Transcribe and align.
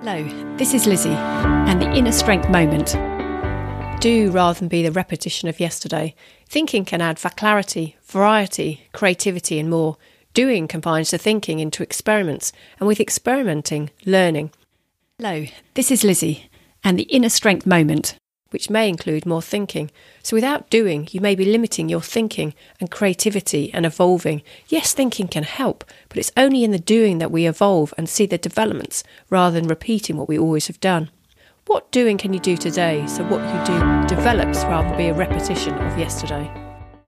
Hello, 0.00 0.22
this 0.56 0.74
is 0.74 0.86
Lizzie 0.86 1.08
and 1.08 1.82
the 1.82 1.90
Inner 1.90 2.12
Strength 2.12 2.48
Moment. 2.50 2.92
Do 4.00 4.30
rather 4.30 4.56
than 4.56 4.68
be 4.68 4.84
the 4.84 4.92
repetition 4.92 5.48
of 5.48 5.58
yesterday. 5.58 6.14
Thinking 6.48 6.84
can 6.84 7.00
add 7.00 7.18
clarity, 7.18 7.96
variety, 8.04 8.86
creativity, 8.92 9.58
and 9.58 9.68
more. 9.68 9.96
Doing 10.34 10.68
combines 10.68 11.10
the 11.10 11.18
thinking 11.18 11.58
into 11.58 11.82
experiments, 11.82 12.52
and 12.78 12.86
with 12.86 13.00
experimenting, 13.00 13.90
learning. 14.06 14.52
Hello, 15.18 15.46
this 15.74 15.90
is 15.90 16.04
Lizzie 16.04 16.48
and 16.84 16.96
the 16.96 17.02
Inner 17.02 17.28
Strength 17.28 17.66
Moment 17.66 18.14
which 18.50 18.70
may 18.70 18.88
include 18.88 19.26
more 19.26 19.42
thinking. 19.42 19.90
So, 20.22 20.36
without 20.36 20.70
doing, 20.70 21.08
you 21.10 21.20
may 21.20 21.34
be 21.34 21.44
limiting 21.44 21.88
your 21.88 22.00
thinking 22.00 22.54
and 22.80 22.90
creativity 22.90 23.72
and 23.72 23.84
evolving. 23.84 24.42
Yes, 24.68 24.92
thinking 24.92 25.28
can 25.28 25.44
help, 25.44 25.84
but 26.08 26.18
it's 26.18 26.32
only 26.36 26.64
in 26.64 26.70
the 26.70 26.78
doing 26.78 27.18
that 27.18 27.30
we 27.30 27.46
evolve 27.46 27.92
and 27.96 28.08
see 28.08 28.26
the 28.26 28.38
developments 28.38 29.04
rather 29.30 29.58
than 29.58 29.68
repeating 29.68 30.16
what 30.16 30.28
we 30.28 30.38
always 30.38 30.66
have 30.66 30.80
done. 30.80 31.10
What 31.66 31.90
doing 31.92 32.16
can 32.16 32.32
you 32.32 32.40
do 32.40 32.56
today 32.56 33.06
so 33.06 33.24
what 33.24 33.42
you 33.42 33.76
do 33.76 34.06
develops 34.08 34.64
rather 34.64 34.88
than 34.88 34.96
be 34.96 35.08
a 35.08 35.14
repetition 35.14 35.74
of 35.74 35.98
yesterday? 35.98 36.67